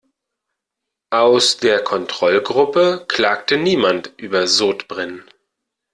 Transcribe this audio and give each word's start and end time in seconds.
Aus 1.11 1.57
der 1.57 1.83
Kontrollgruppe 1.83 3.05
klagte 3.07 3.57
niemand 3.57 4.11
über 4.17 4.47
Sodbrennen. 4.47 5.29